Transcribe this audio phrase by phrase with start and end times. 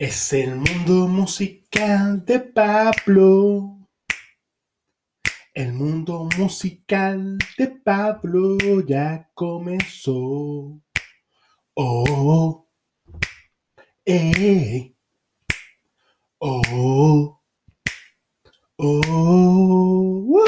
[0.00, 3.86] Es el mundo musical de Pablo.
[5.52, 8.56] El mundo musical de Pablo
[8.88, 10.80] ya comenzó.
[11.74, 12.66] Oh,
[14.06, 14.96] eh,
[16.38, 17.42] oh,
[18.78, 20.40] oh.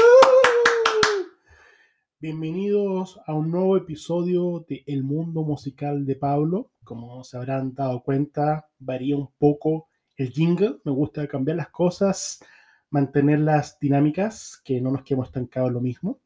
[2.19, 6.72] Bienvenidos a un nuevo episodio de El mundo musical de Pablo.
[6.83, 9.87] Como se habrán dado cuenta, varía un poco
[10.17, 10.77] el jingle.
[10.83, 12.43] Me gusta cambiar las cosas,
[12.89, 16.19] mantenerlas dinámicas, que no nos quedemos estancados en lo mismo.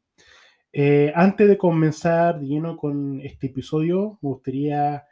[0.72, 5.04] Eh, antes de comenzar de lleno con este episodio, me gustaría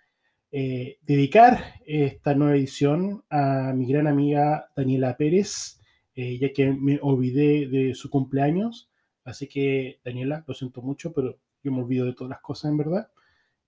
[0.52, 5.80] eh, dedicar esta nueva edición a mi gran amiga Daniela Pérez,
[6.14, 8.90] eh, ya que me olvidé de su cumpleaños.
[9.24, 12.76] Así que, Daniela, lo siento mucho, pero yo me olvido de todas las cosas en
[12.76, 13.08] verdad.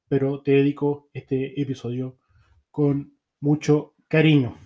[0.08, 2.18] Pero te dedico este episodio
[2.70, 4.56] con mucho cariño.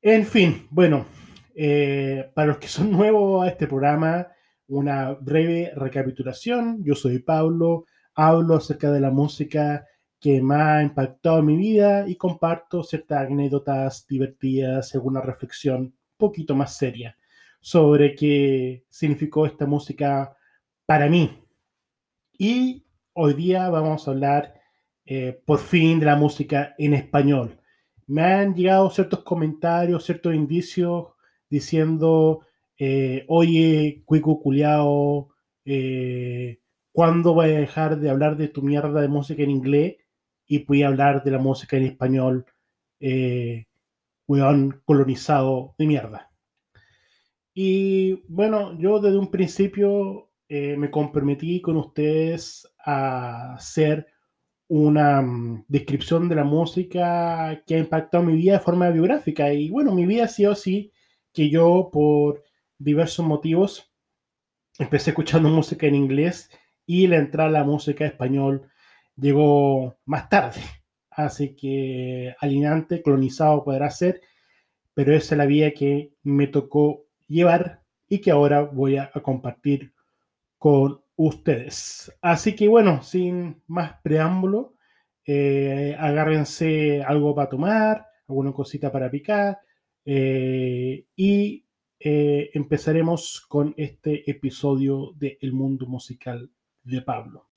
[0.00, 1.06] En fin, bueno,
[1.54, 4.28] eh, para los que son nuevos a este programa,
[4.68, 6.84] una breve recapitulación.
[6.84, 9.86] Yo soy Pablo, hablo acerca de la música
[10.20, 15.94] que más ha impactado en mi vida y comparto ciertas anécdotas divertidas, alguna reflexión un
[16.16, 17.16] poquito más seria
[17.60, 20.36] sobre qué significó esta música
[20.86, 21.42] para mí.
[22.38, 22.84] Y
[23.20, 24.54] hoy día vamos a hablar
[25.04, 27.60] eh, por fin de la música en español.
[28.06, 31.08] Me han llegado ciertos comentarios, ciertos indicios
[31.50, 32.46] diciendo,
[32.78, 35.30] eh, oye, cuico culiao,
[35.64, 36.60] eh,
[36.92, 39.96] ¿cuándo voy a dejar de hablar de tu mierda de música en inglés
[40.46, 42.46] y voy a hablar de la música en español,
[43.00, 43.66] eh,
[44.28, 46.30] weón colonizado de mierda?
[47.52, 54.06] Y bueno, yo desde un principio eh, me comprometí con ustedes a hacer
[54.68, 59.52] una mm, descripción de la música que ha impactado mi vida de forma biográfica.
[59.52, 60.92] Y bueno, mi vida sí o sí
[61.32, 62.42] que yo por
[62.78, 63.92] diversos motivos
[64.78, 66.50] empecé escuchando música en inglés
[66.86, 68.70] y la entrada a la música en español
[69.16, 70.60] llegó más tarde.
[71.10, 74.22] Así que alineante, colonizado podrá ser,
[74.94, 79.20] pero esa es la vía que me tocó llevar y que ahora voy a, a
[79.20, 79.92] compartir
[80.58, 82.12] con ustedes.
[82.20, 84.74] Así que bueno, sin más preámbulo,
[85.24, 89.58] eh, agárrense algo para tomar, alguna cosita para picar
[90.04, 91.66] eh, y
[92.00, 96.50] eh, empezaremos con este episodio de El mundo musical
[96.82, 97.48] de Pablo.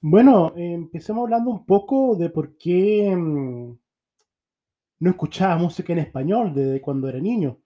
[0.00, 3.78] Bueno, empecemos hablando un poco de por qué mm,
[5.00, 7.58] no escuchaba música en español desde cuando era niño.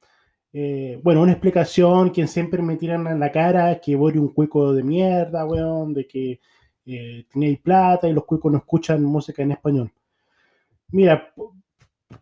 [0.55, 4.73] Eh, bueno, una explicación que siempre me tiran en la cara que voy un cuico
[4.75, 6.41] de mierda, weón, de que
[6.85, 9.93] eh, tenéis plata y los cuicos no escuchan música en español.
[10.91, 11.33] Mira,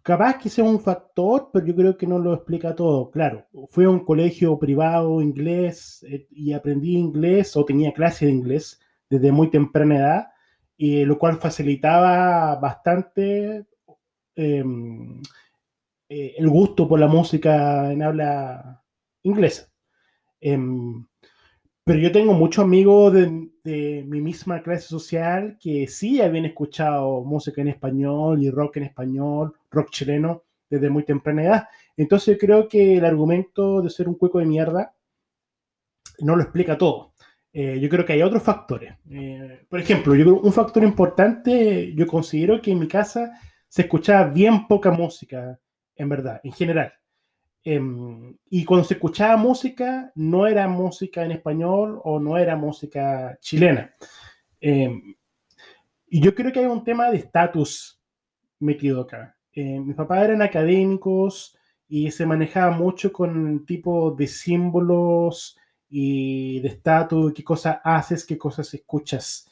[0.03, 3.11] capaz que sea un factor, pero yo creo que no lo explica todo.
[3.11, 8.33] Claro, fui a un colegio privado inglés eh, y aprendí inglés o tenía clase de
[8.33, 10.27] inglés desde muy temprana edad,
[10.79, 13.67] lo cual facilitaba bastante
[14.37, 15.21] em,
[16.11, 18.85] eh, el gusto por la música en habla
[19.23, 19.69] inglesa.
[20.41, 21.07] Em,
[21.85, 27.23] pero yo tengo muchos amigos de, de mi misma clase social que sí habían escuchado
[27.23, 31.69] música en español y rock en español, rock chileno, desde muy temprana edad.
[31.97, 34.95] Entonces creo que el argumento de ser un cueco de mierda
[36.21, 37.13] no lo explica todo.
[37.53, 38.95] Eh, yo creo que hay otros factores.
[39.11, 43.33] Eh, por ejemplo, yo creo un factor importante, yo considero que en mi casa
[43.69, 45.59] se escuchaba bien poca música,
[46.01, 46.93] en verdad, en general.
[47.63, 53.37] Em, y cuando se escuchaba música, no era música en español o no era música
[53.41, 53.95] chilena.
[54.61, 55.15] Em,
[56.09, 58.01] y yo creo que hay un tema de estatus
[58.61, 59.37] metido acá.
[59.53, 61.57] Eh, mis papás eran académicos
[61.89, 68.39] y se manejaba mucho con tipo de símbolos y de estatus, qué cosas haces, qué
[68.39, 69.51] cosas escuchas.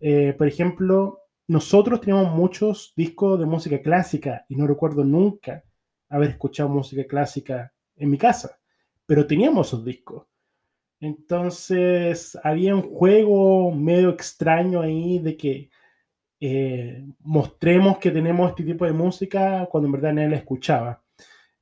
[0.00, 5.62] Eh, por ejemplo, nosotros teníamos muchos discos de música clásica y no recuerdo nunca
[6.14, 8.58] haber escuchado música clásica en mi casa,
[9.06, 10.26] pero teníamos esos discos.
[11.00, 15.70] Entonces había un juego medio extraño ahí de que
[16.40, 21.02] eh, mostremos que tenemos este tipo de música cuando en verdad nadie la escuchaba.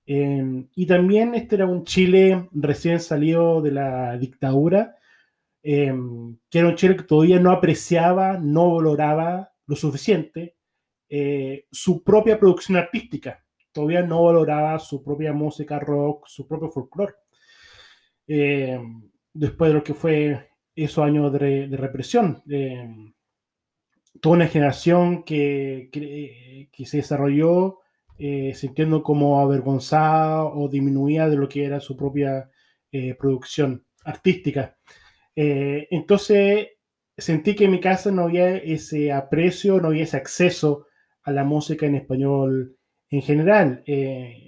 [0.06, 4.96] Eh, y también este era un Chile recién salido de la dictadura,
[5.62, 5.94] eh,
[6.50, 10.56] que era un Chile que todavía no apreciaba, no valoraba lo suficiente
[11.14, 17.14] eh, su propia producción artística, todavía no valoraba su propia música rock, su propio folclore.
[18.26, 18.78] Eh,
[19.34, 22.42] después de lo que fue esos años de, represión.
[22.50, 22.88] Eh,
[24.20, 27.78] toda una generación que, que, se desarrolló
[28.18, 32.50] eh, sintiendo como avergonzada o disminuida de lo que era su propia
[32.90, 34.76] eh, producción artística.
[35.34, 36.68] Entonces
[37.16, 40.86] sentí que en mi casa no había ese aprecio, no había ese acceso
[41.22, 42.76] a la música en español
[43.12, 43.84] en general.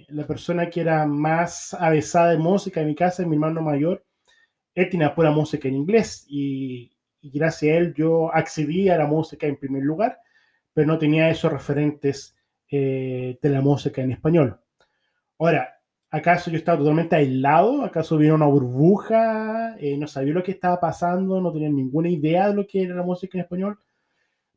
[0.09, 4.03] la persona que era más avesada de música en mi casa, mi hermano mayor,
[4.75, 6.91] él tenía pura música en inglés y,
[7.21, 10.19] gracias a él yo accedí a la música en primer lugar,
[10.73, 12.35] pero no tenía esos referentes
[12.69, 14.59] eh, de la música en español.
[15.39, 15.79] Ahora,
[16.11, 17.83] ¿acaso yo estaba totalmente aislado?
[17.83, 19.75] ¿Acaso vino una burbuja?
[19.79, 21.41] Eh, ¿No sabía lo que estaba pasando?
[21.41, 23.79] ¿No tenía ninguna idea de lo que era la música en español?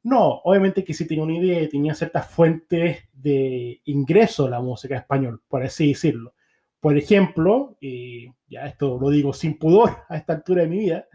[0.03, 4.61] No, obviamente que sí tenía una idea y tenía ciertas fuentes de ingreso a la
[4.61, 6.35] música español, por así decirlo.
[6.81, 11.07] Por ejemplo, y ya esto lo digo sin pudor a esta altura de mi vida,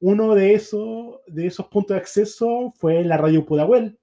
[0.00, 3.98] uno de esos, de esos puntos de acceso fue la radio Pudahuel,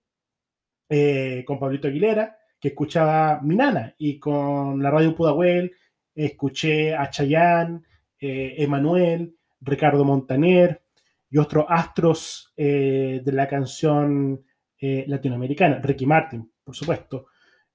[0.89, 5.71] eh, con Pablito Aguilera, que escuchaba mi nana, y con la radio Pudahuel
[6.15, 7.85] escuché a Chayán,
[8.19, 10.81] eh, Emanuel, Ricardo Montaner
[11.29, 14.43] y otros astros eh, de la canción
[14.79, 17.27] latinoamericana, Ricky Martin, por supuesto.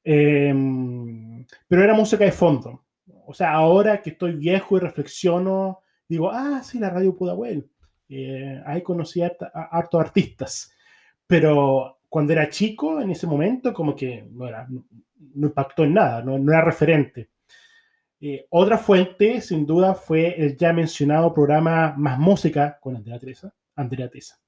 [0.04, 2.84] Em, pero era música de fondo
[3.32, 7.70] o sea, ahora que estoy viejo y reflexiono, digo, ah, sí, la radio Pudahuel.
[8.08, 9.32] Eh, ahí conocí a,
[9.70, 10.72] hartos artistas.
[11.26, 16.22] Pero cuando era chico, en ese momento, como que no, era, no, impactó en nada,
[16.22, 17.30] no, era referente.
[18.24, 23.52] Eh, otra fuente, sin duda, fue el ya mencionado programa Más Música con Andrea Teresa,
[23.74, 24.38] Andrea Tesa,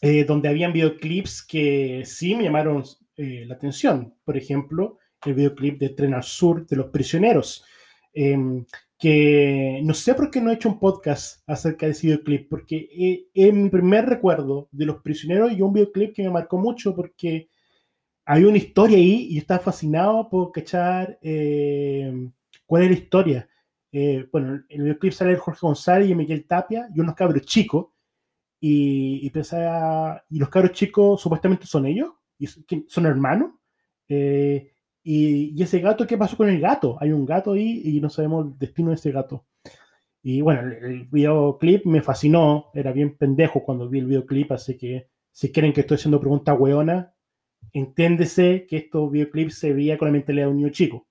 [0.00, 2.82] eh, donde habían videoclips que sí me llamaron
[3.16, 4.12] la atención.
[4.24, 7.64] Por ejemplo, el videoclip de Tren al Sur de los prisioneros.
[8.12, 8.66] Em,
[8.98, 13.28] que no sé por qué no he hecho un podcast acerca de ese videoclip, porque
[13.32, 17.48] es mi primer recuerdo de los prisioneros y un videoclip que me marcó mucho porque
[18.26, 22.32] hay una historia ahí y yo estaba fascinado por cachar em,
[22.66, 23.48] cuál es la historia.
[23.92, 27.86] Eh, bueno, en el videoclip sale Jorge González y Miguel Tapia y unos cabros chicos
[28.60, 32.46] y, y pensaba, y los cabros chicos supuestamente son ellos, y
[32.88, 33.52] son hermanos.
[34.08, 34.72] Eh,
[35.02, 36.96] y, ese gato, ¿qué pasó con el gato?
[37.00, 39.46] Hay un gato ahí y no sabemos el destino de ese gato.
[40.22, 45.08] Y bueno, el, videoclip me fascinó, era bien pendejo cuando vi el videoclip, así que
[45.30, 47.08] si quieren que estoy haciendo preguntas hueonas,
[47.72, 51.06] entiéndese que estos videoclips se veía con la mentalidad de un niño chico.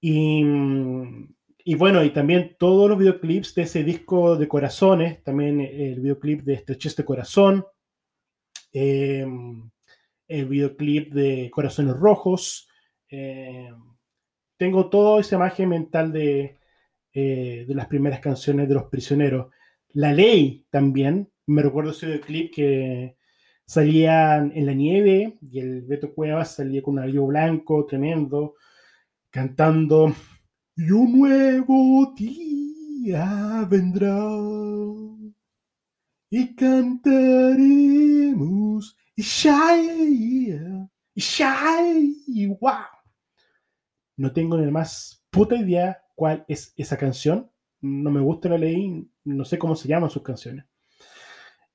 [0.00, 0.44] Y,
[1.64, 6.42] y, bueno, y también todos los videoclips de ese disco de corazones, también el videoclip
[6.42, 7.64] de Estrechez de Corazón,
[8.72, 9.26] eh,
[10.28, 12.68] el videoclip de Corazones Rojos.
[13.10, 13.70] Eh,
[14.56, 16.58] tengo toda esa imagen mental de,
[17.12, 19.52] eh, de las primeras canciones de Los Prisioneros.
[19.90, 23.17] La Ley también, me recuerdo ese videoclip que
[23.68, 28.54] salían en la nieve y el Beto Cuevas salía con un abrigo blanco tremendo,
[29.30, 30.14] cantando
[30.74, 34.26] Y un nuevo día vendrá
[36.30, 37.28] y cantaremos
[39.16, 40.58] y shy,
[41.14, 42.72] y shy, wow.
[44.16, 47.50] No tengo ni la más puta idea cuál es esa canción.
[47.82, 50.64] No me gusta la ley, no sé cómo se llaman sus canciones.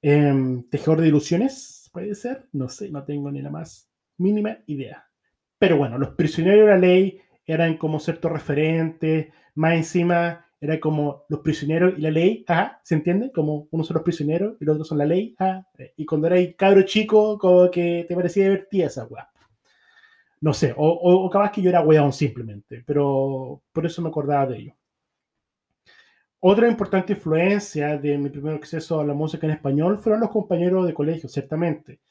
[0.02, 5.06] Eh, Tejedor de ilusiones, puede ser, no sé, no tengo ni la más mínima idea.
[5.58, 11.24] Pero bueno, los prisioneros de la ley eran como ciertos referentes, más encima era como
[11.30, 12.46] los prisioneros y la ley,
[12.84, 13.32] ¿se entiende?
[13.32, 15.68] Como unos son los prisioneros y los otros son la ley, ajá.
[15.98, 19.30] Y cuando eras cabro chico, como que te parecía divertida esa weá.
[20.42, 24.48] No sé, o, o, capaz que yo era weón simplemente, pero por eso me acordaba
[24.48, 24.74] de ello.
[26.46, 30.86] Otra importante influencia de mi primer acceso a la música en español fueron los compañeros
[30.86, 32.02] de colegio, ciertamente.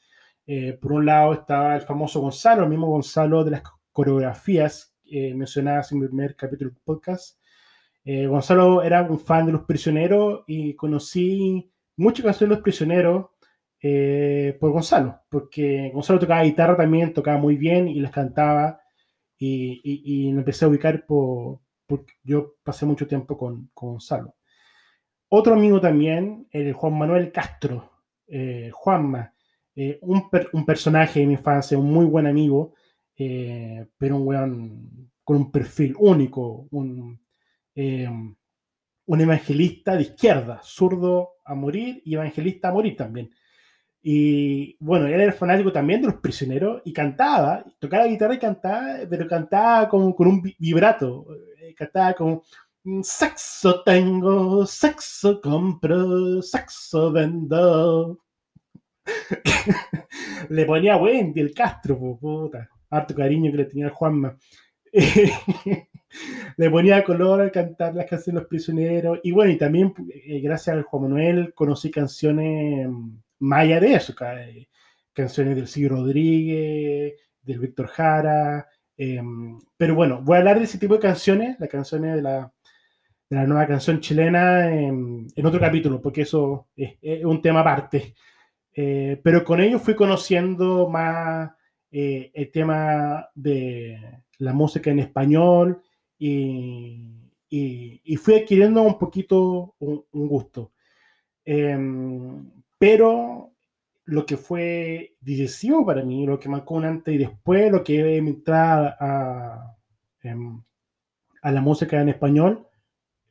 [0.47, 5.35] Eh, por un lado estaba el famoso Gonzalo, el mismo Gonzalo de las coreografías eh,
[5.35, 7.37] mencionadas en mi primer capítulo del podcast,
[8.05, 13.25] eh, Gonzalo era un fan de Los Prisioneros y conocí muchas canciones de Los Prisioneros
[13.81, 18.79] eh, por Gonzalo, porque Gonzalo tocaba guitarra también, tocaba muy bien y las cantaba
[19.37, 24.35] y, me empecé a ubicar por, porque yo pasé mucho tiempo con, Gonzalo.
[25.29, 27.91] Otro amigo también, el Juan Manuel Castro,
[28.27, 29.33] eh, Juanma,
[30.01, 32.73] un, un, personaje de mi infancia, un muy buen amigo,
[33.15, 37.19] pero un weón con un perfil único, un,
[37.75, 38.07] eh,
[39.05, 43.31] un evangelista de izquierda, zurdo a morir y evangelista a morir también.
[44.01, 48.39] Y bueno, él era fanático también de los prisioneros y cantaba, tocaba la guitarra y
[48.39, 51.25] cantaba, pero cantaba con, con un vibrato,
[51.73, 52.43] cantaba como
[53.01, 58.19] sexo tengo, sexo compro, sexo vendo.
[60.49, 62.69] Le ponía Wendy el Castro, puta.
[62.89, 64.37] harto cariño que le tenía a Juanma.
[66.57, 69.19] le ponía color al cantar las canciones de los prisioneros.
[69.23, 72.87] Y bueno, y también eh, gracias al Juan Manuel conocí canciones
[73.39, 74.67] maya de eso, eh,
[75.11, 78.67] canciones del Silvio Rodríguez, del Víctor Jara.
[78.97, 82.51] Em, pero bueno, voy a hablar de ese tipo de canciones, las canciones de la,
[83.29, 88.13] de la nueva canción chilena en, otro capítulo, porque eso es, un tema aparte.
[88.75, 91.51] Eh, pero con ello fui conociendo más
[91.91, 95.81] el tema de la música en español
[96.17, 97.09] y,
[98.17, 100.71] fui adquiriendo un poquito un, gusto.
[101.45, 103.52] Em, pero
[104.05, 108.21] lo que fue decisivo para mí, lo que marcó un antes y después, lo que
[108.21, 109.75] me entrar a,
[110.21, 110.61] em,
[111.41, 112.67] a, la música en español,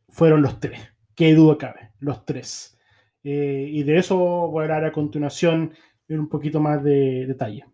[0.09, 0.81] fueron los tres.
[1.15, 2.79] Qué duda cabe, los tres.
[3.25, 5.73] Eh, y de eso voy a hablar a continuación
[6.09, 7.65] en un poquito más de detalle.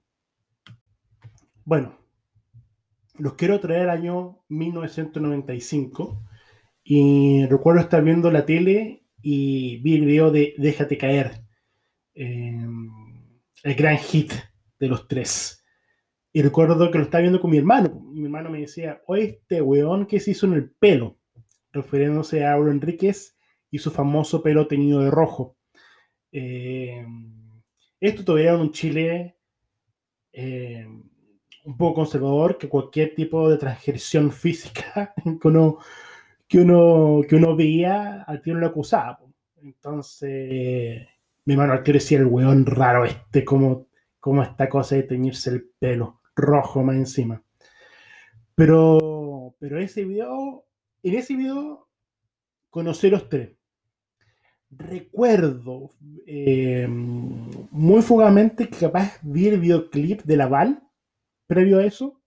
[1.64, 1.98] Bueno,
[3.18, 6.22] los quiero traer al año 1995
[6.84, 11.44] y recuerdo estar viendo la tele y vi el video de Déjate caer,
[12.14, 12.77] em,
[13.62, 14.32] el gran hit
[14.78, 15.64] de los tres.
[16.32, 18.00] Y recuerdo que lo estaba viendo con mi hermano.
[18.12, 21.18] Mi hermano me decía, oye, este weón que se hizo en el pelo,
[21.72, 23.36] refiriéndose a Auro Enríquez
[23.70, 25.56] y su famoso pelo teñido de rojo.
[26.30, 27.62] Em,
[28.00, 29.36] esto todavía en un Chile
[30.32, 31.02] em,
[31.64, 35.78] un poco conservador que cualquier tipo de transgresión física que uno,
[36.46, 39.20] que uno, que uno veía, al tío lo acusaba.
[39.56, 41.08] Entonces,
[41.48, 43.86] mi hermano al decía el weón raro este, como,
[44.20, 47.42] como esta cosa de teñirse el pelo rojo más encima.
[48.54, 50.66] Pero, pero ese video,
[51.02, 51.88] en ese video
[52.68, 53.56] conocí los tres.
[54.70, 55.88] Recuerdo
[56.26, 60.82] eh, muy fugamente que capaz vi el videoclip de Laval
[61.46, 62.17] previo a eso,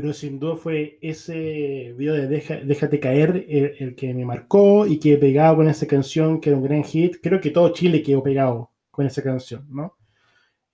[0.00, 2.28] pero sin duda fue ese video de
[2.64, 6.62] Déjate caer el, que me marcó y que pegado con esa canción, que era un
[6.62, 7.16] gran hit.
[7.20, 9.96] Creo que todo Chile quedó pegado con esa canción, ¿no?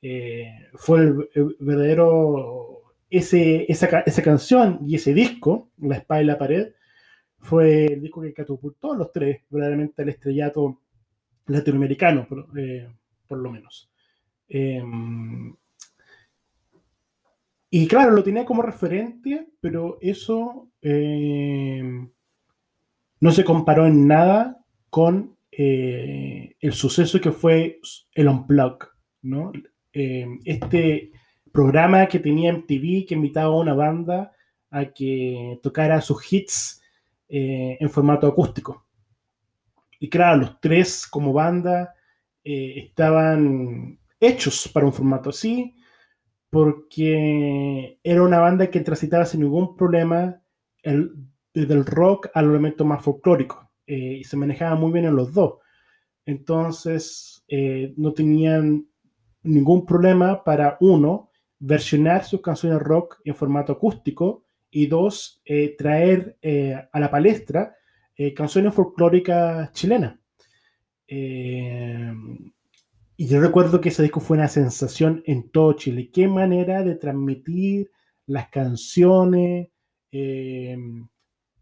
[0.02, 1.28] Eh, fue el,
[1.59, 2.83] verdadero.
[3.09, 6.75] Ese, esa, esa, canción y ese disco, La Espada y la Pared,
[7.38, 10.83] fue el disco que catapultó los tres verdaderamente al estrellato
[11.47, 12.90] latinoamericano, por, eh,
[13.26, 13.90] por lo menos.
[14.50, 14.83] Eh,
[17.76, 21.83] y claro, lo tenía como referente, pero eso eh,
[23.19, 27.81] no se comparó en nada con eh, el suceso que fue
[28.12, 28.78] el Unplug,
[29.23, 29.50] ¿no?
[29.93, 31.11] Eh, este
[31.50, 34.31] programa que tenía MTV que invitaba a una banda
[34.71, 36.81] a que tocara sus hits
[37.26, 38.87] en formato acústico.
[39.99, 41.93] Y claro, los tres como banda
[42.45, 45.75] estaban hechos para un formato así
[46.54, 50.40] porque era una banda que transitaba sin ningún problema
[50.84, 51.11] el,
[51.52, 55.34] desde el rock al elemento más folclórico eh, y se manejaba muy bien en los
[55.34, 55.54] dos.
[56.25, 58.87] Entonces eh, no tenían
[59.42, 66.38] ningún problema para uno versionar sus canciones rock en formato acústico y dos eh, traer
[66.92, 67.75] a la palestra
[68.37, 70.20] canciones folclóricas chilenas.
[73.16, 76.11] Y yo recuerdo que ese disco fue una sensación en todo Chile.
[76.12, 77.90] Qué manera de transmitir
[78.26, 79.68] las canciones,
[80.11, 80.76] eh,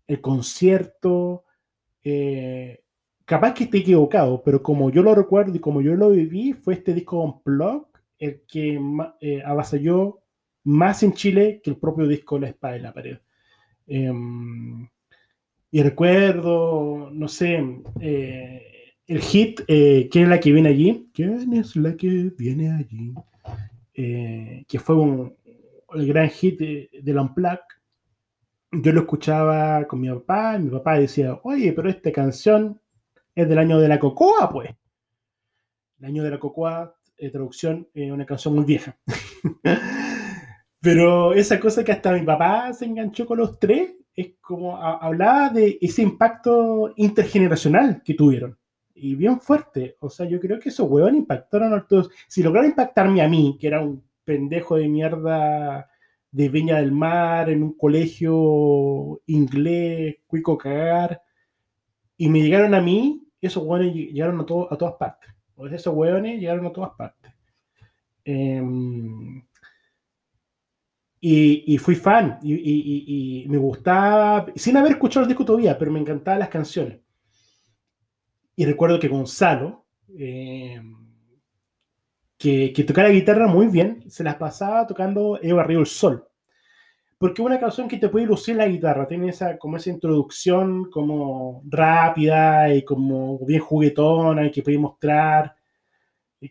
[0.07, 1.45] el concierto.
[2.03, 2.83] Eh,
[3.27, 6.75] capaz que esté equivocado, pero como yo lo recuerdo y como yo lo viví, fue
[6.75, 7.87] este disco Unplugged
[8.19, 8.81] el que
[9.21, 10.21] eh, avasalló
[10.65, 13.19] más en Chile que el propio disco La Espada de la Pared.
[13.87, 14.89] Em,
[15.71, 17.59] y recuerdo, no sé,
[19.07, 21.11] el hit, eh, ¿quién es la que viene allí?
[21.13, 23.15] ¿Quién es la que viene allí?
[23.95, 25.37] Eh, que fue un,
[25.95, 27.61] el gran hit de, de Unplugged.
[28.73, 32.81] Yo lo escuchaba con mi papá y mi papá decía, oye, pero esta canción
[33.35, 34.71] es del año de la cocoa, pues.
[35.99, 38.97] El año de la cocoa, eh, traducción, es una canción muy vieja.
[40.81, 45.51] pero esa cosa que hasta mi papá se enganchó con los tres, es como hablaba
[45.51, 48.59] de ese impacto intergeneracional que tuvieron
[48.95, 49.97] y bien fuerte.
[50.01, 52.11] O sea, yo creo que esos huevos impactaron a todos.
[52.29, 55.89] Si lograron impactarme a mí, que era un pendejo de mierda
[56.31, 61.23] de Viña del Mar, en un colegio inglés, cuico cagar,
[62.17, 65.31] y me llegaron a mí, esos hueones llegaron a, a todas partes.
[65.57, 67.33] O esos hueones llegaron a todas partes.
[68.25, 69.43] Em,
[71.25, 76.01] y, fui fan, y, y, me gustaba, sin haber escuchado el disco todavía, pero me
[76.01, 76.99] encantaban las canciones.
[78.55, 80.81] Y recuerdo que Gonzalo, eh,
[82.39, 86.27] que, que tocaba la guitarra muy bien, se las pasaba tocando Eva Río el Sol.
[87.19, 90.91] Porque es una canción que te puede lucir la guitarra, tiene esa, como esa introducción
[90.91, 95.55] como rápida y como bien juguetona y que puede mostrar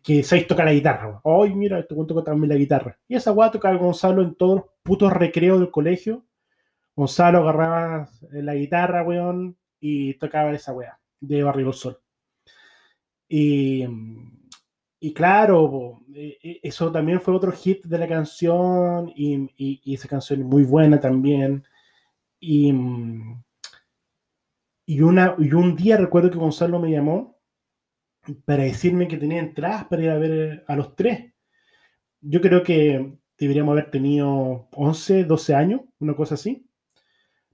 [0.02, 1.22] que sabéis tocar la guitarra.
[1.26, 2.98] Ay, mira, este toca también la guitarra.
[3.08, 6.26] Y esa weá tocaba Gonzalo en todos los putos recreos del colegio.
[6.96, 11.98] Gonzalo agarraba la guitarra, weón, y tocaba esa weá de Barrio Sol.
[13.30, 13.88] Y,
[15.00, 20.08] y claro, e, e, eso también fue otro hit de la canción y, y, esa
[20.10, 21.64] canción es muy buena también.
[22.40, 22.74] Y,
[24.86, 27.38] y, una, y un día recuerdo que Gonzalo me llamó
[28.46, 31.34] para decirme que tenía entradas para ir a ver a los tres.
[32.22, 36.68] Yo creo que deberíamos haber tenido 11, 12 años, una cosa así.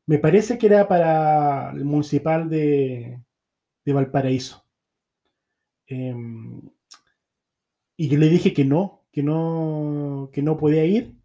[0.08, 3.22] Me parece que era para el municipal de,
[3.88, 4.66] de Valparaíso.
[5.88, 6.60] Em,
[7.96, 11.16] y yo le dije que no, que no, que no podía ir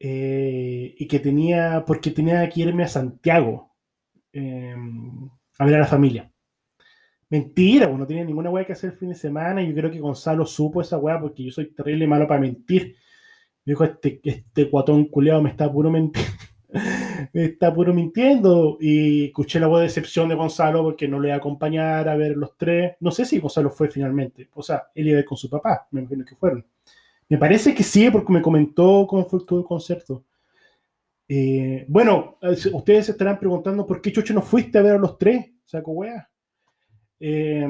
[0.00, 3.76] eh, y que tenía, porque tenía que irme a Santiago
[4.32, 6.32] em, a ver a la familia.
[7.28, 9.90] Mentira, pues no tenía ninguna weá que hacer el fin de semana y yo creo
[9.90, 12.96] que Gonzalo supo esa weá porque yo soy terrible malo para mentir.
[13.66, 16.32] Me dijo, este, este guatón culeado me está puro mintiendo.
[17.34, 18.78] está puro mintiendo.
[18.80, 22.16] Y escuché la voz de decepción de Gonzalo porque no le iba a acompañar a
[22.16, 22.94] ver los tres.
[23.00, 24.48] No sé si Gonzalo fue finalmente.
[24.54, 26.64] O sea, él iba a ir con su papá, me imagino que fueron.
[27.28, 30.24] Me parece que sí, porque me comentó cómo fue todo el concierto.
[31.28, 34.98] Eh, bueno, eh, ustedes se estarán preguntando por qué Chucho no fuiste a ver a
[34.98, 36.28] los tres, saco weá.
[37.18, 37.66] Eh,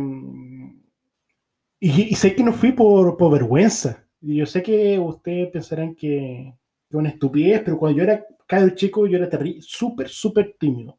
[1.78, 4.04] y, sé que no fui por, por vergüenza.
[4.20, 6.54] Y yo sé que ustedes pensarán que
[6.98, 9.28] es una estupidez, pero cuando yo era cada chico, yo era
[9.60, 10.98] súper, súper tímido.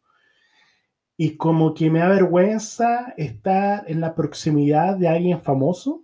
[1.17, 6.03] Y como que me da vergüenza estar en la proximidad de alguien famoso,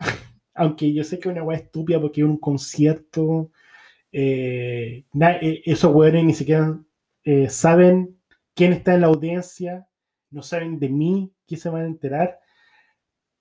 [0.54, 3.50] aunque yo sé que es una weá estúpida porque un concierto,
[4.10, 6.80] eh, eh, esos weones ni siquiera
[7.22, 8.18] eh, saben
[8.54, 9.86] quién está en la audiencia,
[10.30, 12.40] no saben de mí, quién se van a enterar.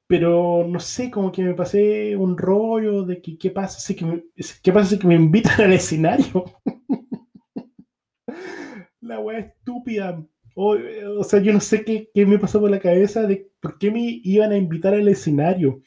[0.08, 4.06] Pero no sé, como que me pasé un rollo de que qué pasa si que
[4.06, 4.24] me,
[4.64, 6.46] qué pasa si que me invitan al escenario.
[9.02, 10.24] la weá estúpida.
[10.56, 13.92] O, sea, yo no sé qué, qué, me pasó por la cabeza de por qué
[13.92, 15.82] me iban a invitar al escenario.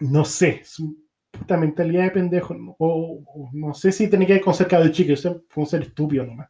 [0.00, 0.94] No sé, una
[1.30, 2.56] puta mentalidad de pendejo.
[2.78, 6.26] O, no sé si tenía que ver con ser chico, o fue un ser estúpido
[6.26, 6.48] nomás.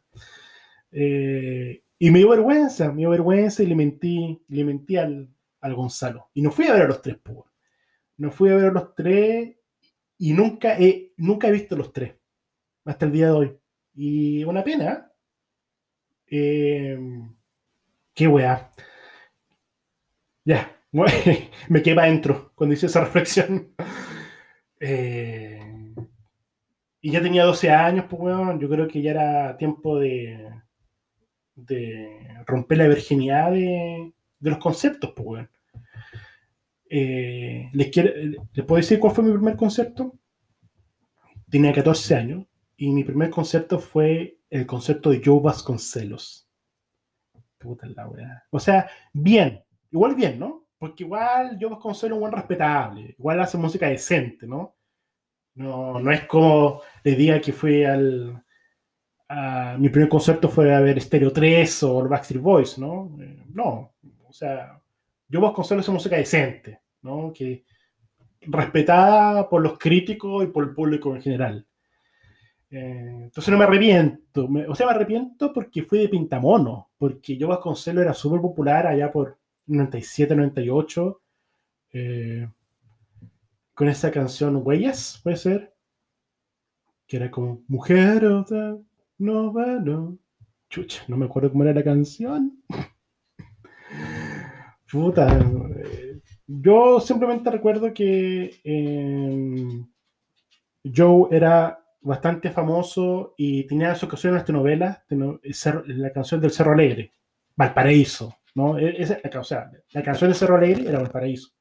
[0.91, 5.29] Eh, y me dio vergüenza, me dio vergüenza y le mentí, le mentí al,
[5.61, 6.29] al Gonzalo.
[6.33, 7.39] Y no fui a ver a los tres, pues.
[8.17, 9.55] No fui a ver a los tres
[10.17, 12.15] y nunca he, nunca he visto los tres
[12.85, 13.57] hasta el día de hoy.
[13.93, 15.11] Y una pena.
[16.27, 16.97] Eh,
[18.13, 18.71] qué weá.
[20.43, 20.75] Ya,
[21.69, 23.73] me quema adentro cuando hice esa reflexión.
[24.83, 25.61] Eh,
[27.01, 28.59] y ya tenía 12 años, pues weón.
[28.59, 30.49] Yo creo que ya era tiempo de,
[31.53, 35.49] de romper la virginidad de, de los conceptos, pues weón.
[36.89, 40.19] Eh, ¿les, ¿Les puedo decir cuál fue mi primer concepto?
[41.49, 46.49] Tenía 14 años y mi primer concepto fue el concepto de Joe Vasconcelos.
[47.57, 48.43] Puta la weá.
[48.49, 50.67] O sea, bien, igual bien, ¿no?
[50.77, 54.75] Porque igual Joe Vasconcelos es un buen respetable, igual hace música decente, ¿no?
[55.55, 58.43] No, no es como le diga que fue al.
[59.77, 63.15] mi primer concepto fue a ver Stereo 3 o Backstreet Boys, ¿no?
[63.21, 63.93] Eh, no,
[64.31, 64.81] o sea,
[65.29, 67.33] Joe Vasconcelos hace música decente, ¿no?
[67.33, 67.65] Que
[68.41, 71.67] respetada por los críticos y por el público en general.
[72.69, 74.49] Eh, entonces no me arrepiento.
[74.69, 79.11] o sea, me arrepiento porque fui de pintamono, porque yo Vasconcelos era súper popular allá
[79.11, 81.21] por 97, 98,
[81.93, 82.49] eh,
[83.73, 85.73] con esa canción Huellas, puede ser,
[87.05, 88.45] que era como Mujer, o
[89.17, 90.17] no, bueno,
[90.69, 92.63] chucha, no me acuerdo cómo era la canción.
[94.91, 98.59] Puta, eh, yo simplemente recuerdo que
[100.83, 106.73] Joe era bastante famoso y tenía su canción en las telenovelas, la canción del Cerro
[106.73, 107.13] Alegre,
[107.55, 108.77] Valparaíso, ¿no?
[108.77, 111.51] E, o sea, la canción del Cerro Alegre era Valparaíso,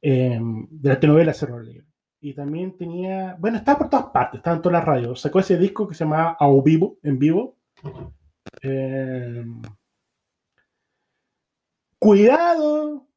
[0.00, 1.86] em, de la telenovela Cerro Alegre.
[2.20, 5.20] Y también tenía, bueno, estaba por todas partes, estaba en todas las radios.
[5.20, 7.56] Sacó ese disco que se llamaba Au Vivo, en vivo.
[8.62, 9.62] Em,
[11.98, 13.08] cuidado,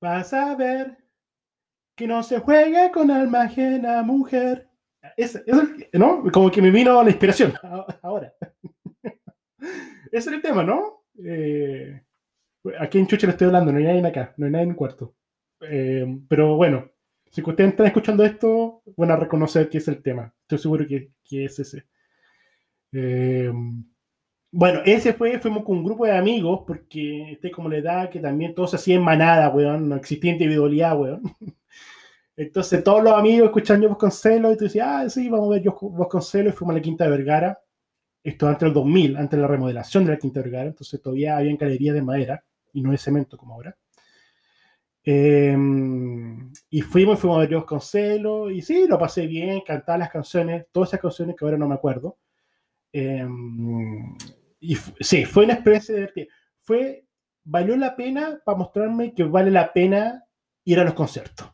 [0.00, 0.98] vas a ver
[1.96, 4.68] que no se juega con alma ajena, mujer.
[5.16, 5.42] Es,
[5.92, 6.22] ¿no?
[6.32, 7.54] Como que me vino la inspiración
[8.02, 8.34] ahora.
[9.10, 9.70] Ese
[10.10, 11.04] es el tema, ¿no?
[11.24, 12.02] Eh,
[12.78, 14.76] aquí en Chucha le estoy hablando, no hay nadie acá, no hay nadie en el
[14.76, 15.14] cuarto.
[15.60, 16.90] Eh, pero bueno,
[17.30, 20.34] Si ustedes están escuchando esto, van a reconocer que es el tema.
[20.42, 21.86] Estoy seguro que, es ese.
[22.92, 23.52] Eh,
[24.52, 28.18] bueno, ese fue, fuimos con un grupo de amigos, porque este como la edad que
[28.18, 31.22] también todos se hacían manada, weón, no existía individualidad, weón.
[32.36, 35.62] Entonces todos los amigos escuchan Yo Vasconcelos y tú decías, ah, sí, vamos a ver
[35.62, 37.60] Yo Vasconcelos y fuimos a la Quinta de Vergara.
[38.24, 41.36] Esto antes del 2000, antes de la remodelación de la Quinta de Vergara, entonces todavía
[41.36, 43.76] había galerías de madera y no de cemento como ahora.
[45.02, 50.10] Em, y fuimos, fuimos a ver Yo Vasconcelos y sí, lo pasé bien, cantaba las
[50.10, 52.16] canciones, todas esas canciones que ahora no me acuerdo.
[52.92, 54.16] Em,
[54.60, 56.26] y sí, fue una experiencia divertida.
[56.60, 57.06] Fue,
[57.44, 60.24] valió la pena para mostrarme que vale la pena
[60.64, 61.50] ir a los conciertos.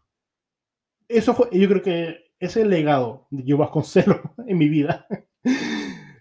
[1.09, 5.07] Eso fue, yo creo que ese es el legado de Yo Vasconcelos en mi vida.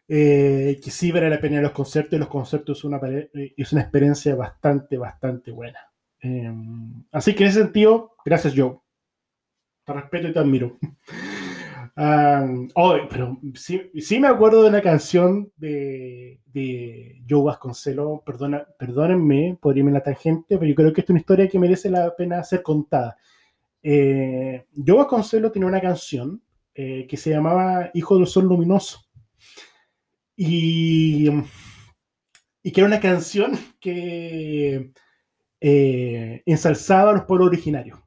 [0.08, 3.02] Eh, que sí vale la pena ir a los conciertos y los conciertos es una,
[3.34, 5.80] es una experiencia bastante, bastante buena.
[6.19, 8.78] Em, así que en ese sentido, gracias Joe.
[9.84, 10.78] Te respeto y te admiro.
[11.97, 19.77] oh, pero sí, me acuerdo de una canción de, de Joe Vasconcelos, perdona, perdónenme por
[19.77, 22.43] irme en la tangente, pero yo creo que es una historia que merece la pena
[22.43, 23.17] ser contada.
[23.81, 26.41] Eh, Joe Vasconcelos tiene una canción
[26.73, 28.99] eh, que se llamaba Hijo del Sol Luminoso.
[30.36, 31.29] Y,
[32.62, 34.91] y que era una canción que
[35.62, 37.99] eh, ensalzaba a los pueblos originarios,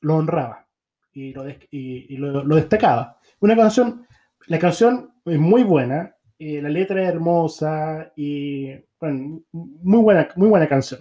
[0.00, 0.66] lo honraba
[1.12, 3.17] y lo, y, lo destacaba.
[3.40, 4.04] Una canción,
[4.48, 10.48] la canción es muy buena, eh, la letra es hermosa y, bueno, muy buena, muy
[10.48, 11.00] buena canción.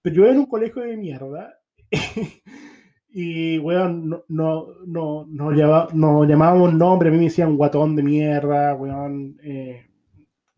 [0.00, 1.54] Pero yo en un colegio de mierda
[3.08, 8.02] y, weón, no, no, no, no, no llamábamos nombre, a mí me decían guatón de
[8.02, 9.86] mierda, weón, eh,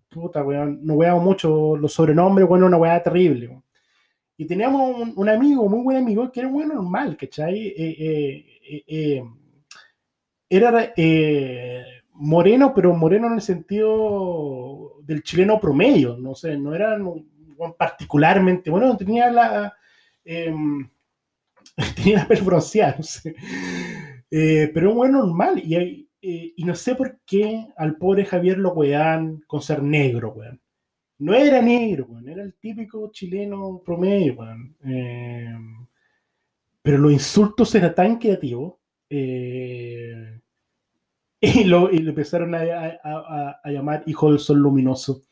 [0.09, 3.62] puta, weón, no weábamos mucho los sobrenombres, weón, una weá terrible,
[4.38, 7.66] Y teníamos un, amigo, muy buen amigo, que era un weón normal, ¿cachai?
[7.77, 8.46] Eh,
[8.88, 9.22] eh
[10.57, 16.99] era eh, moreno, pero moreno en el sentido del chileno promedio, no sé, no era
[17.77, 19.75] particularmente, bueno, tenía la...
[20.25, 20.88] Em,
[21.97, 22.97] tenía la.
[24.31, 28.57] Eh, pero un buen normal, y, eh, y no sé por qué al pobre Javier
[28.57, 30.35] lo wean con ser negro.
[31.19, 34.37] No era negro, era el típico chileno promedio.
[34.83, 35.87] Em,
[36.81, 38.75] pero los insultos eran tan creativos.
[39.11, 40.34] Eh,
[41.54, 42.61] y lo, y empezaron a,
[43.02, 45.22] a, a, llamar Hijo del Sol Luminoso.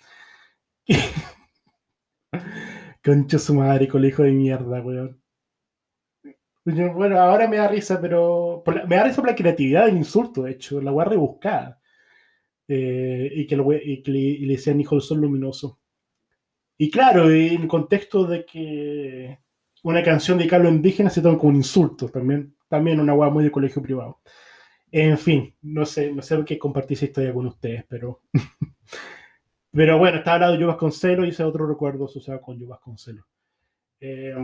[3.04, 5.22] Concha su madre, colegio de mierda, weón.
[6.64, 8.62] Bueno, ahora me da risa, pero.
[8.86, 11.78] me da risa por la creatividad del insulto, de hecho, la voy a rebuscar.
[12.68, 15.80] Eh, y, que, lo, y que le, le, decían Hijo del Sol Luminoso.
[16.78, 19.38] Y claro, en el contexto de que
[19.82, 22.56] una canción de Carlos Indígena se toma como un insulto también.
[22.68, 24.20] También una weá muy de colegio privado.
[24.94, 28.20] En fin, no sé, no sé qué compartir esa historia con ustedes, pero.
[29.72, 33.24] pero bueno, estaba hablando de Yo Vasconcelos y ese otro recuerdo asociado con Yo Vasconcelos.
[34.00, 34.34] Eh,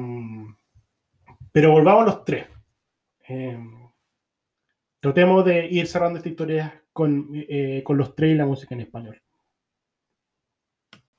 [1.52, 2.46] pero volvamos a los tres.
[3.28, 3.58] Eh,
[5.00, 8.80] tratemos de ir cerrando esta historia con, eh, con los tres y la música en
[8.80, 9.20] español.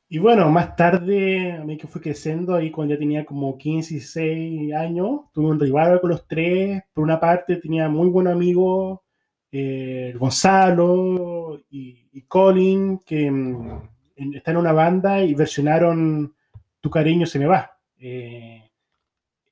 [0.08, 3.94] Y bueno, más tarde, a mí que fui creciendo, ahí cuando ya tenía como 15,
[3.94, 6.82] 16 años, tuve un rival con los tres.
[6.94, 9.04] Por una parte, tenía muy buen amigo
[9.52, 13.90] eh, Gonzalo y, Colin, que mm,
[14.36, 16.36] están en una banda y versionaron
[16.80, 17.78] Tu cariño se me va.
[17.98, 18.72] Eh,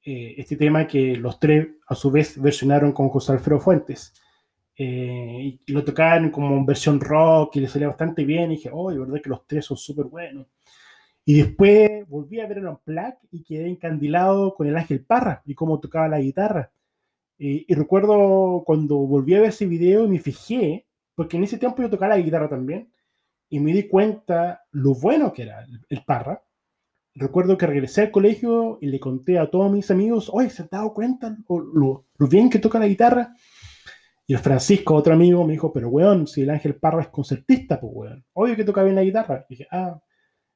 [0.04, 4.14] eh, este tema que los tres a su vez versionaron con José Alfredo Fuentes.
[4.78, 8.52] y lo tocaban como en versión rock y le salía bastante bien.
[8.52, 10.48] Y dije, oh, de verdad que los tres son súper buenos.
[11.26, 15.42] Y después volví a ver en un plaque y quedé encandilado con el Ángel Parra
[15.46, 16.72] y cómo tocaba la guitarra.
[17.38, 21.82] Y, recuerdo cuando volví a ver ese video y me fijé, porque en ese tiempo
[21.82, 22.92] yo tocaba la guitarra también,
[23.50, 26.44] y me di cuenta lo bueno que era el, Parra.
[27.14, 30.70] Recuerdo que regresé al colegio y le conté a todos mis amigos, oye, ¿se han
[30.72, 33.34] dado cuenta lo, bien que toca la guitarra?
[34.26, 37.80] Y el Francisco, otro amigo, me dijo, pero weón, si el Ángel Parra es concertista,
[37.80, 39.46] pues weón, obvio que toca bien la guitarra.
[39.48, 40.00] Y dije, ah,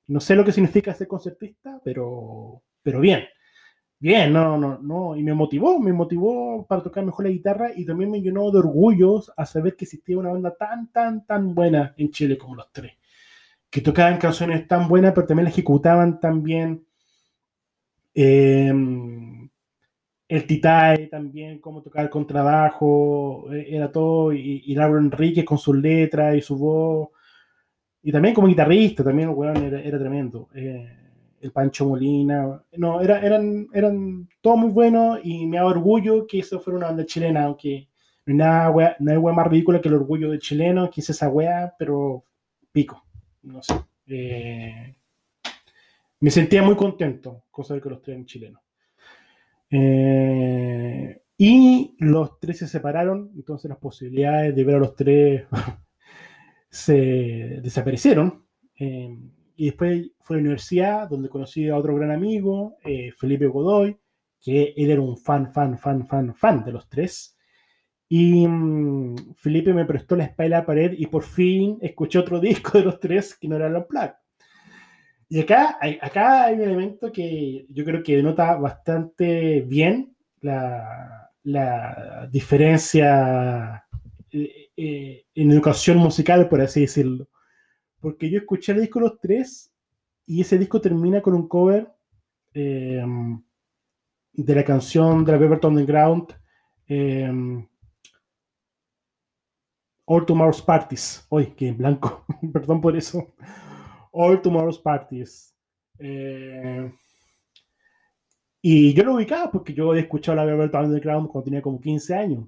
[0.08, 3.22] no sé lo que significa ser concertista, pero, pero bien.
[4.02, 7.86] Bien, no, no, no, y me motivó, me motivó para tocar mejor la guitarra y
[7.86, 11.94] también me llenó de orgullos a saber que existía una banda tan, tan, tan buena
[11.98, 12.94] en Chile como los tres,
[13.70, 16.84] que tocaban canciones tan buenas, pero también la ejecutaban tan bien.
[18.14, 19.50] Em,
[20.28, 25.58] el Titae también, cómo tocar el contrabajo, e, era todo, y, y Lauro Enrique con
[25.60, 27.10] sus letras y su voz,
[28.04, 30.50] y también como guitarrista, también weón era, tremendo.
[30.56, 31.01] Eh,
[31.42, 32.64] el Pancho Molina.
[32.78, 36.88] No, era, eran, eran todos muy buenos y me da orgullo que eso fuera una
[36.88, 37.90] banda chilena, aunque
[38.26, 41.12] no hay nada, no hay wea más ridícula que el orgullo de chileno, que hice
[41.12, 42.26] esa wea, pero
[42.72, 43.04] pico,
[43.44, 43.74] no sé.
[44.08, 44.96] Eh,
[46.20, 48.62] me sentía muy contento con saber que los tres eran chilenos.
[49.72, 55.46] Eh, y los tres se separaron, entonces las posibilidades de ver a los tres
[56.70, 58.46] se desaparecieron.
[58.78, 59.18] Eh,
[59.62, 63.96] y después fue a la universidad, donde conocí a otro gran amigo, eh, Felipe Godoy,
[64.44, 67.38] que él era un fan, fan, fan, fan, fan de los tres.
[68.10, 72.40] Y mm, Felipe me prestó la espalda a la pared y por fin escuché otro
[72.42, 74.18] disco de los tres que no era los Black.
[75.30, 81.30] Y acá hay, acá hay un elemento que yo creo que denota bastante bien la,
[81.44, 83.86] la diferencia
[84.32, 87.28] eh, eh, en educación musical, por así decirlo.
[88.02, 89.74] Porque yo escuché el disco Los Tres
[90.26, 91.88] y ese disco termina con un cover
[92.54, 93.06] eh,
[94.34, 96.34] de la canción de la Velvet Underground,
[100.14, 101.26] All Tomorrow's Parties.
[101.30, 103.34] Hoy, que en blanco, perdón por eso.
[104.12, 105.56] All Tomorrow's Parties.
[105.98, 106.92] Eh,
[108.62, 112.14] y yo lo ubicaba porque yo había escuchado la Velvet Underground cuando tenía como 15
[112.14, 112.46] años.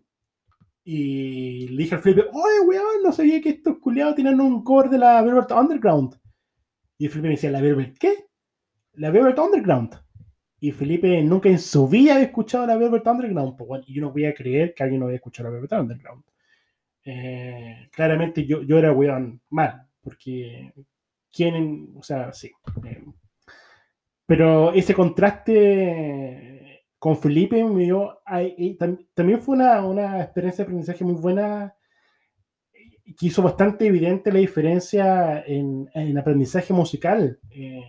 [0.84, 4.90] Y le dije al Felipe, oye, weón, no sabía que estos culiados tenían un cover
[4.90, 6.20] de la Velvet Underground.
[6.98, 8.26] Y Felipe me decía, ¿la Velvet qué?
[8.94, 9.96] La Velvet Underground.
[10.60, 13.58] Y Felipe nunca en su vida había escuchado la Velvet Underground.
[13.58, 15.72] Pues, bueno, y yo no voy a creer que alguien no había escuchado la Velvet
[15.74, 16.24] Underground.
[17.06, 20.74] Eh, claramente yo, yo era weón mal, porque
[21.32, 22.52] quieren, o sea, sí.
[22.86, 23.04] Eh,
[24.26, 26.53] pero ese contraste
[27.04, 28.22] con Felipe me dio,
[29.14, 31.76] también fue una, una, experiencia de aprendizaje muy buena
[32.72, 37.84] que hizo bastante evidente la diferencia en, en aprendizaje musical eh,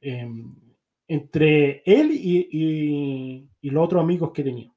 [0.00, 0.52] em,
[1.06, 4.74] entre él y, y, y, los otros amigos que tenía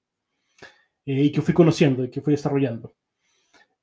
[1.04, 2.94] eh, y que fui conociendo y que fui desarrollando.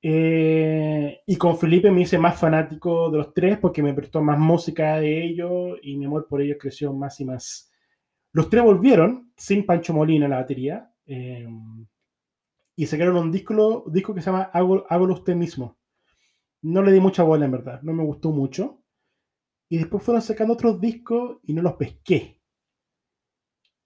[0.01, 4.39] Eh, y con Felipe me hice más fanático de los tres porque me prestó más
[4.39, 7.73] música de ellos y mi amor por ellos creció más y más.
[8.37, 11.49] Los tres volvieron sin Pancho Molina en la batería eh,
[12.77, 15.79] y sacaron un disco, disco que se llama Hágalo usted mismo.
[16.61, 18.83] No le di mucha bola en verdad, no me gustó mucho.
[19.71, 22.43] Y después fueron sacando otros discos y no los pesqué.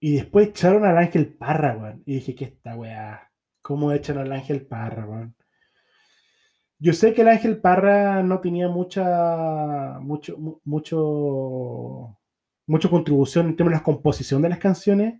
[0.01, 3.31] Y después echaron al Ángel Parra, Y dije, ¿qué esta weá?
[3.61, 5.31] ¿Cómo echan al Ángel Parra,
[6.77, 10.35] yo sé que el Ángel Parra no tenía mucha, mucho,
[10.65, 12.17] mucho,
[12.71, 15.19] mucha contribución en términos de la composición de las canciones,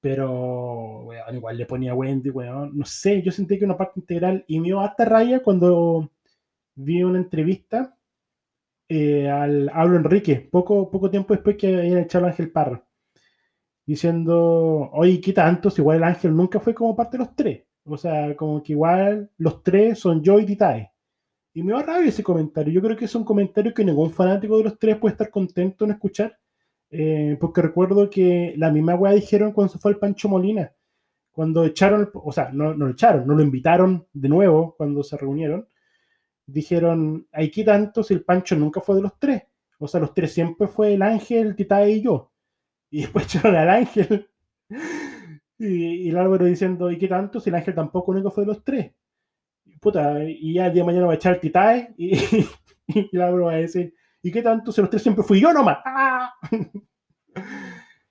[0.00, 2.76] pero igual le ponía Wendy, weón.
[2.76, 6.10] No sé, yo sentí que una parte integral y me dio hasta raya cuando
[6.74, 7.96] vi una entrevista
[8.88, 12.84] eh, al Hablo Enrique, poco, poco tiempo después que habían echado al Ángel Parra,
[13.86, 15.70] diciendo, oye, ¿qué tanto?
[15.70, 17.64] Si igual el Ángel nunca fue como parte de los tres.
[17.84, 20.90] O sea, como que igual los tres son yo y Titae.
[21.54, 22.72] Y me va a rabia ese comentario.
[22.72, 25.84] Yo creo que es un comentario que ningún fanático de los tres puede estar contento
[25.84, 26.38] en escuchar.
[26.94, 30.72] Eh, porque recuerdo que la misma weá dijeron cuando se fue el Pancho Molina.
[31.32, 35.16] Cuando echaron, o sea, no, no lo echaron, no lo invitaron de nuevo cuando se
[35.16, 35.66] reunieron.
[36.46, 39.42] Dijeron, hay que tanto si el Pancho nunca fue de los tres.
[39.78, 42.30] O sea, los tres siempre fue el Ángel, Titae y yo.
[42.90, 44.28] Y después echaron al Ángel.
[45.58, 47.40] Y, el Álvaro diciendo, ¿y qué tanto?
[47.40, 48.92] Si el ángel tampoco único fue de los tres.
[49.80, 52.14] Puta, y ya el día de mañana va a echar Titae y,
[52.88, 54.72] y, el Álvaro va a decir, ¿y qué tanto?
[54.72, 55.78] Si los tres siempre fui yo nomás.
[55.84, 56.32] ¡Ah!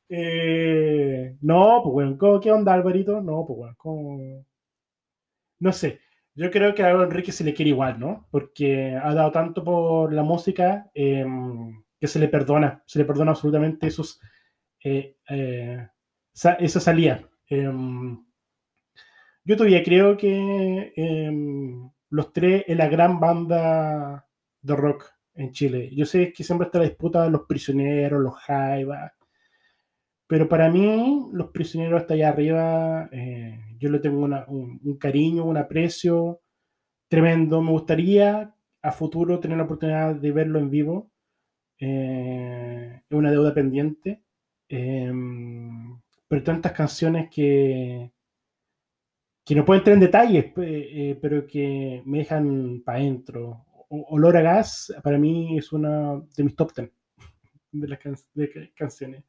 [0.10, 3.21] eh, no, pues bueno, ¿qué onda Álvarito?
[3.21, 4.45] No, pues bueno, ¿cómo?
[5.60, 6.00] No sé.
[6.36, 8.28] Yo creo que a Enrique se le quiere igual, ¿no?
[8.32, 11.26] Porque ha dado tanto por la música eh,
[12.00, 14.19] que se le perdona, se le perdona absolutamente esos,
[14.84, 15.88] eh, eh,
[16.34, 17.30] esa salida.
[17.47, 18.26] Em,
[19.43, 24.28] yo todavía creo que em, los tres es la gran banda
[24.62, 25.89] de rock en Chile.
[25.93, 29.12] Yo sé que siempre está la disputa de los prisioneros, los jaivas,
[30.32, 35.58] pero para mí los prisioneros hasta allá arriba, eh, yo le tengo un, cariño, un
[35.58, 36.39] aprecio
[37.10, 37.62] tremendo.
[37.62, 41.12] Me gustaría a futuro tener la oportunidad de verlo en vivo.
[41.80, 44.21] Eh, es una deuda pendiente.
[44.69, 45.99] Em,
[46.30, 48.10] pero tantas canciones que,
[49.43, 53.65] que no puedo entrar en detalles, eh, pero que me dejan para adentro.
[53.93, 56.91] Olor a gas, para mí, es una de mis top ten
[57.71, 57.99] de las
[58.75, 59.23] canciones.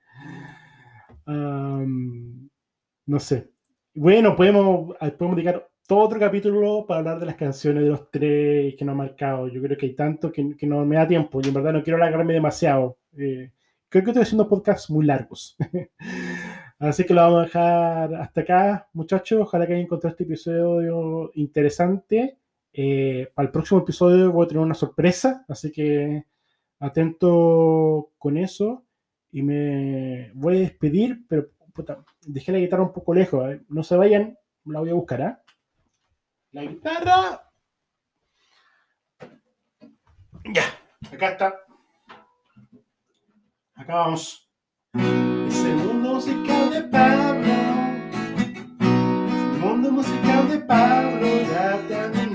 [1.27, 3.51] no sé.
[3.95, 8.75] Bueno, podemos, podemos dedicar todo otro capítulo para hablar de las canciones de los tres
[8.77, 9.49] que nos han marcado.
[9.49, 11.83] Yo creo que hay tanto que, que no me da tiempo y en verdad no
[11.83, 12.99] quiero alargarme demasiado.
[13.19, 13.53] Eh,
[13.89, 15.57] creo que estoy haciendo podcasts muy largos.
[16.79, 19.41] Así que lo vamos a dejar hasta acá, muchachos.
[19.43, 22.39] Ojalá que hayan encontrado este episodio interesante.
[22.75, 26.25] Eh, para el próximo episodio voy a tener una sorpresa, así que
[26.79, 28.87] atento con eso.
[29.31, 31.51] Y me voy a despedir, pero
[32.27, 33.51] dejé la guitarra un poco lejos.
[33.51, 33.63] ¿eh?
[33.69, 35.21] No se vayan, la voy a buscar.
[35.21, 35.37] ¿eh?
[36.53, 37.51] La guitarra.
[40.53, 40.65] Ya,
[41.13, 41.55] acá está.
[43.75, 44.51] Acá vamos.
[45.49, 47.53] Es el mundo musical de Pablo.
[48.81, 52.32] El mundo musical de Pablo ya.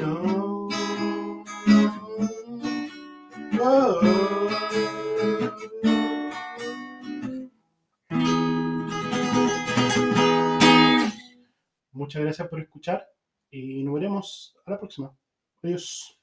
[11.91, 13.09] Muchas gracias por escuchar
[13.51, 15.13] y nos veremos a la próxima.
[15.61, 16.16] Adiós.